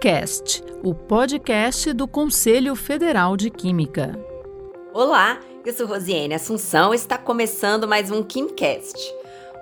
KimCast, 0.00 0.64
o 0.82 0.94
podcast 0.94 1.92
do 1.92 2.08
Conselho 2.08 2.74
Federal 2.74 3.36
de 3.36 3.50
Química. 3.50 4.18
Olá, 4.94 5.38
eu 5.64 5.74
sou 5.74 5.86
Rosiane 5.86 6.32
Assunção 6.32 6.94
e 6.94 6.96
está 6.96 7.18
começando 7.18 7.86
mais 7.86 8.10
um 8.10 8.22
KimCast. 8.22 8.96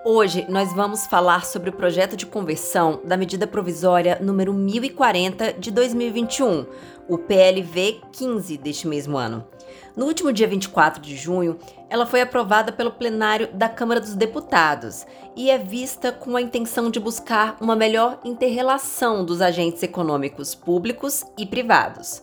Hoje 0.05 0.47
nós 0.49 0.73
vamos 0.73 1.07
falar 1.07 1.45
sobre 1.45 1.71
o 1.71 1.73
projeto 1.73 2.17
de 2.17 2.25
conversão 2.25 3.01
da 3.05 3.17
medida 3.17 3.49
provisória 3.49 4.17
número 4.23 4.55
1040 4.55 5.55
de 5.55 5.73
2021, 5.73 6.67
o 7.09 7.19
PLV 7.19 8.01
15 8.13 8.59
deste 8.59 8.87
mesmo 8.87 9.19
ano. 9.19 9.45
No 9.97 10.07
último 10.07 10.33
dia 10.33 10.47
24 10.47 11.03
de 11.03 11.17
junho, 11.17 11.59
ela 11.91 12.07
foi 12.07 12.21
aprovada 12.21 12.73
pelo 12.73 12.93
plenário 12.93 13.49
da 13.53 13.69
Câmara 13.69 14.01
dos 14.01 14.15
Deputados 14.15 15.07
e 15.37 15.51
é 15.51 15.59
vista 15.59 16.13
com 16.13 16.37
a 16.37 16.41
intenção 16.41 16.91
de 16.91 17.01
buscar 17.01 17.57
uma 17.61 17.77
melhor 17.77 18.21
interrelação 18.25 19.25
dos 19.25 19.41
agentes 19.41 19.83
econômicos 19.83 20.55
públicos 20.55 21.25
e 21.37 21.47
privados. 21.47 22.23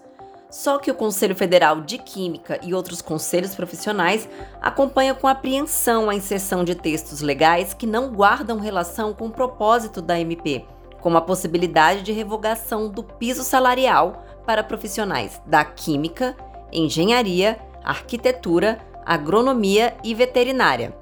Só 0.49 0.77
que 0.77 0.89
o 0.89 0.95
Conselho 0.95 1.35
Federal 1.35 1.81
de 1.81 1.97
Química 1.97 2.59
e 2.63 2.73
outros 2.73 3.01
conselhos 3.01 3.53
profissionais 3.53 4.29
acompanham 4.61 5.15
com 5.15 5.27
apreensão 5.27 6.09
a 6.09 6.15
inserção 6.15 6.63
de 6.63 6.75
textos 6.75 7.19
legais 7.19 7.73
que 7.73 7.85
não 7.85 8.13
guardam 8.13 8.57
relação 8.57 9.13
com 9.13 9.27
o 9.27 9.31
propósito 9.31 10.01
da 10.01 10.17
MP, 10.17 10.63
como 11.01 11.17
a 11.17 11.21
possibilidade 11.21 12.03
de 12.03 12.11
revogação 12.11 12.89
do 12.89 13.03
piso 13.03 13.43
salarial 13.43 14.23
para 14.45 14.63
profissionais 14.63 15.41
da 15.45 15.65
química, 15.65 16.35
engenharia, 16.71 17.57
arquitetura, 17.83 18.79
agronomia 19.05 19.95
e 20.03 20.13
veterinária. 20.13 20.95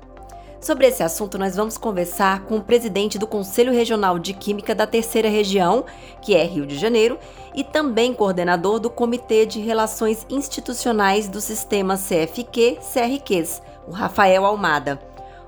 Sobre 0.64 0.88
esse 0.88 1.04
assunto, 1.04 1.38
nós 1.38 1.58
vamos 1.58 1.78
conversar 1.78 2.46
com 2.46 2.56
o 2.56 2.64
presidente 2.64 3.20
do 3.20 3.28
Conselho 3.28 3.74
Regional 3.74 4.18
de 4.18 4.34
Química 4.34 4.74
da 4.74 4.88
Terceira 4.88 5.28
Região, 5.28 5.84
que 6.22 6.34
é 6.34 6.46
Rio 6.46 6.66
de 6.66 6.78
Janeiro, 6.78 7.20
e 7.54 7.66
também 7.66 8.14
coordenador 8.14 8.80
do 8.80 8.90
Comitê 8.90 9.46
de 9.46 9.60
Relações 9.60 10.26
Institucionais 10.30 11.28
do 11.28 11.42
Sistema 11.42 11.96
CFQ-CRQs, 11.98 13.62
o 13.86 13.92
Rafael 13.92 14.46
Almada. 14.46 15.02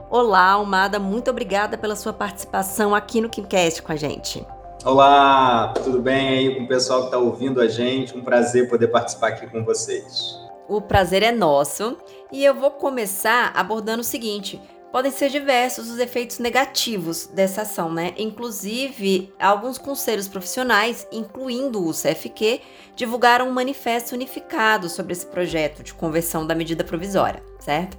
Olá, 0.09 0.51
Almada, 0.51 0.99
muito 0.99 1.31
obrigada 1.31 1.77
pela 1.77 1.95
sua 1.95 2.11
participação 2.11 2.93
aqui 2.93 3.21
no 3.21 3.29
KimCast 3.29 3.81
com 3.83 3.93
a 3.93 3.95
gente. 3.95 4.45
Olá, 4.85 5.73
tudo 5.83 5.99
bem 5.99 6.27
aí 6.27 6.55
com 6.55 6.61
o 6.61 6.67
pessoal 6.67 6.99
que 6.99 7.05
está 7.05 7.17
ouvindo 7.17 7.59
a 7.59 7.67
gente? 7.67 8.15
Um 8.15 8.21
prazer 8.21 8.69
poder 8.69 8.89
participar 8.89 9.29
aqui 9.29 9.47
com 9.47 9.65
vocês. 9.65 10.39
O 10.69 10.79
prazer 10.79 11.23
é 11.23 11.31
nosso 11.31 11.97
e 12.31 12.45
eu 12.45 12.53
vou 12.53 12.69
começar 12.69 13.51
abordando 13.55 14.01
o 14.01 14.03
seguinte: 14.03 14.61
podem 14.91 15.11
ser 15.11 15.29
diversos 15.29 15.89
os 15.89 15.97
efeitos 15.97 16.37
negativos 16.37 17.25
dessa 17.25 17.63
ação, 17.63 17.91
né? 17.91 18.13
Inclusive, 18.15 19.33
alguns 19.39 19.79
conselhos 19.79 20.27
profissionais, 20.27 21.07
incluindo 21.11 21.83
o 21.83 21.91
CFQ, 21.91 22.61
divulgaram 22.95 23.49
um 23.49 23.53
manifesto 23.53 24.13
unificado 24.13 24.87
sobre 24.87 25.13
esse 25.13 25.25
projeto 25.25 25.81
de 25.81 25.95
conversão 25.95 26.45
da 26.45 26.53
medida 26.53 26.83
provisória, 26.83 27.41
certo? 27.57 27.97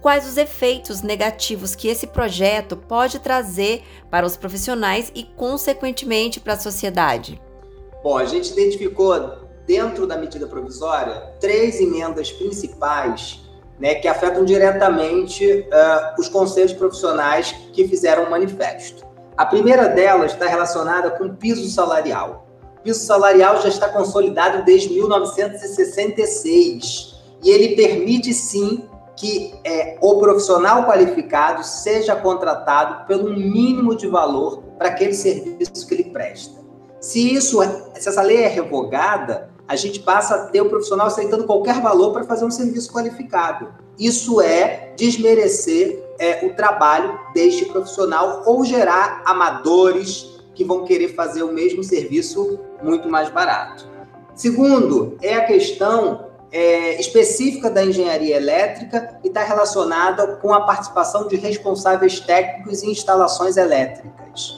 Quais 0.00 0.28
os 0.28 0.36
efeitos 0.36 1.02
negativos 1.02 1.74
que 1.74 1.88
esse 1.88 2.06
projeto 2.06 2.76
pode 2.76 3.18
trazer 3.18 3.82
para 4.10 4.24
os 4.24 4.36
profissionais 4.36 5.10
e, 5.14 5.24
consequentemente, 5.24 6.38
para 6.38 6.52
a 6.52 6.58
sociedade? 6.58 7.40
Bom, 8.02 8.16
a 8.16 8.24
gente 8.24 8.52
identificou 8.52 9.48
dentro 9.66 10.06
da 10.06 10.16
medida 10.16 10.46
provisória 10.46 11.34
três 11.40 11.80
emendas 11.80 12.30
principais 12.30 13.40
né, 13.78 13.96
que 13.96 14.08
afetam 14.08 14.44
diretamente 14.44 15.44
uh, 15.50 16.14
os 16.18 16.28
conselhos 16.28 16.72
profissionais 16.72 17.52
que 17.72 17.88
fizeram 17.88 18.24
o 18.24 18.30
manifesto. 18.30 19.06
A 19.36 19.46
primeira 19.46 19.88
delas 19.88 20.32
está 20.32 20.48
relacionada 20.48 21.12
com 21.12 21.24
o 21.24 21.34
piso 21.34 21.68
salarial. 21.68 22.48
O 22.78 22.82
piso 22.82 23.04
salarial 23.04 23.60
já 23.60 23.68
está 23.68 23.88
consolidado 23.88 24.64
desde 24.64 24.90
1966 24.90 27.18
e 27.42 27.50
ele 27.50 27.74
permite 27.76 28.32
sim 28.32 28.88
que 29.18 29.52
é, 29.64 29.98
o 30.00 30.20
profissional 30.20 30.86
qualificado 30.86 31.64
seja 31.64 32.14
contratado 32.14 33.04
pelo 33.06 33.30
mínimo 33.30 33.96
de 33.96 34.06
valor 34.06 34.62
para 34.78 34.88
aquele 34.88 35.12
serviço 35.12 35.86
que 35.86 35.94
ele 35.94 36.04
presta. 36.04 36.56
Se 37.00 37.34
isso, 37.34 37.60
é, 37.60 37.66
se 37.98 38.08
essa 38.08 38.22
lei 38.22 38.42
é 38.44 38.46
revogada, 38.46 39.50
a 39.66 39.74
gente 39.74 40.00
passa 40.00 40.34
a 40.34 40.46
ter 40.46 40.60
o 40.60 40.68
profissional 40.68 41.08
aceitando 41.08 41.44
qualquer 41.44 41.80
valor 41.80 42.12
para 42.12 42.24
fazer 42.24 42.44
um 42.44 42.50
serviço 42.50 42.92
qualificado. 42.92 43.74
Isso 43.98 44.40
é 44.40 44.94
desmerecer 44.96 46.00
é, 46.18 46.46
o 46.46 46.54
trabalho 46.54 47.18
deste 47.34 47.66
profissional 47.66 48.44
ou 48.46 48.64
gerar 48.64 49.22
amadores 49.26 50.38
que 50.54 50.64
vão 50.64 50.84
querer 50.84 51.14
fazer 51.14 51.42
o 51.42 51.52
mesmo 51.52 51.82
serviço 51.82 52.58
muito 52.82 53.08
mais 53.08 53.28
barato. 53.30 53.88
Segundo, 54.34 55.18
é 55.20 55.34
a 55.34 55.44
questão 55.44 56.27
é, 56.50 56.98
específica 57.00 57.70
da 57.70 57.84
engenharia 57.84 58.36
elétrica 58.36 59.18
e 59.22 59.28
está 59.28 59.42
relacionada 59.42 60.36
com 60.36 60.52
a 60.52 60.62
participação 60.62 61.28
de 61.28 61.36
responsáveis 61.36 62.20
técnicos 62.20 62.82
em 62.82 62.90
instalações 62.90 63.56
elétricas. 63.56 64.56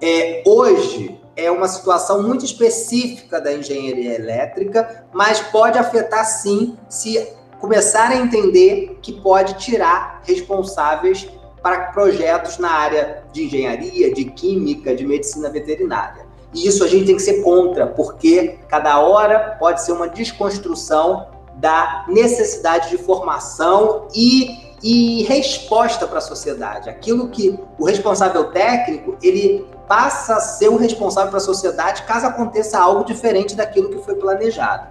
É, 0.00 0.42
hoje, 0.46 1.20
é 1.36 1.50
uma 1.50 1.68
situação 1.68 2.22
muito 2.22 2.44
específica 2.44 3.40
da 3.40 3.52
engenharia 3.52 4.14
elétrica, 4.14 5.06
mas 5.12 5.40
pode 5.40 5.78
afetar 5.78 6.24
sim 6.24 6.76
se 6.88 7.26
começarem 7.58 8.18
a 8.18 8.22
entender 8.22 8.98
que 9.00 9.12
pode 9.20 9.54
tirar 9.54 10.20
responsáveis 10.24 11.28
para 11.62 11.92
projetos 11.92 12.58
na 12.58 12.70
área 12.70 13.22
de 13.32 13.44
engenharia, 13.44 14.12
de 14.12 14.24
química, 14.24 14.94
de 14.94 15.06
medicina 15.06 15.48
veterinária. 15.48 16.21
E 16.54 16.66
isso 16.66 16.84
a 16.84 16.88
gente 16.88 17.06
tem 17.06 17.16
que 17.16 17.22
ser 17.22 17.42
contra, 17.42 17.86
porque 17.86 18.58
cada 18.68 19.00
hora 19.00 19.56
pode 19.58 19.82
ser 19.82 19.92
uma 19.92 20.08
desconstrução 20.08 21.26
da 21.54 22.04
necessidade 22.08 22.90
de 22.90 22.98
formação 22.98 24.08
e, 24.14 24.74
e 24.82 25.22
resposta 25.24 26.06
para 26.06 26.18
a 26.18 26.22
sociedade. 26.22 26.90
Aquilo 26.90 27.28
que 27.28 27.58
o 27.78 27.84
responsável 27.84 28.44
técnico, 28.50 29.16
ele 29.22 29.66
passa 29.88 30.36
a 30.36 30.40
ser 30.40 30.68
o 30.68 30.76
responsável 30.76 31.30
para 31.30 31.38
a 31.38 31.42
sociedade 31.42 32.02
caso 32.02 32.26
aconteça 32.26 32.78
algo 32.78 33.04
diferente 33.04 33.54
daquilo 33.54 33.90
que 33.90 33.98
foi 33.98 34.14
planejado. 34.14 34.88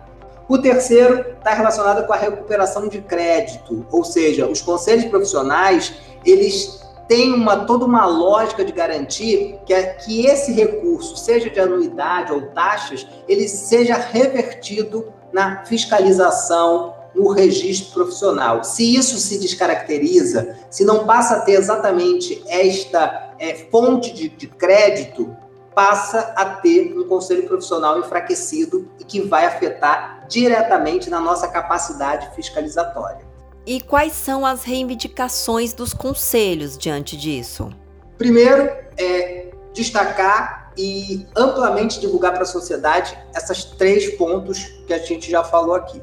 O 0.47 0.57
terceiro 0.57 1.25
está 1.37 1.53
relacionado 1.53 2.05
com 2.05 2.13
a 2.13 2.17
recuperação 2.17 2.87
de 2.87 3.01
crédito, 3.01 3.85
ou 3.91 4.03
seja, 4.03 4.47
os 4.47 4.61
conselhos 4.61 5.05
profissionais, 5.05 5.93
eles 6.25 6.81
têm 7.11 7.33
uma, 7.33 7.65
toda 7.65 7.83
uma 7.83 8.05
lógica 8.05 8.63
de 8.63 8.71
garantir 8.71 9.59
que, 9.65 9.73
é, 9.73 9.83
que 9.95 10.25
esse 10.27 10.53
recurso, 10.53 11.17
seja 11.17 11.49
de 11.49 11.59
anuidade 11.59 12.31
ou 12.31 12.43
taxas, 12.53 13.05
ele 13.27 13.49
seja 13.49 13.95
revertido 13.95 15.11
na 15.33 15.65
fiscalização, 15.65 16.95
no 17.13 17.27
registro 17.27 17.91
profissional. 17.91 18.63
Se 18.63 18.95
isso 18.95 19.17
se 19.17 19.37
descaracteriza, 19.39 20.57
se 20.69 20.85
não 20.85 21.05
passa 21.05 21.35
a 21.35 21.41
ter 21.41 21.55
exatamente 21.55 22.41
esta 22.47 23.33
é, 23.37 23.55
fonte 23.69 24.13
de, 24.13 24.29
de 24.29 24.47
crédito, 24.47 25.35
passa 25.75 26.33
a 26.37 26.45
ter 26.45 26.97
um 26.97 27.09
conselho 27.09 27.45
profissional 27.45 27.99
enfraquecido 27.99 28.89
e 28.97 29.03
que 29.03 29.19
vai 29.19 29.45
afetar 29.45 30.25
diretamente 30.29 31.09
na 31.09 31.19
nossa 31.19 31.49
capacidade 31.49 32.33
fiscalizatória. 32.37 33.30
E 33.65 33.79
quais 33.79 34.13
são 34.13 34.45
as 34.45 34.63
reivindicações 34.63 35.73
dos 35.73 35.93
conselhos 35.93 36.77
diante 36.77 37.15
disso? 37.15 37.69
Primeiro, 38.17 38.69
é 38.97 39.51
destacar 39.73 40.71
e 40.77 41.25
amplamente 41.35 41.99
divulgar 41.99 42.33
para 42.33 42.43
a 42.43 42.45
sociedade 42.45 43.17
esses 43.35 43.65
três 43.65 44.15
pontos 44.15 44.63
que 44.87 44.93
a 44.93 44.97
gente 44.97 45.29
já 45.29 45.43
falou 45.43 45.75
aqui. 45.75 46.01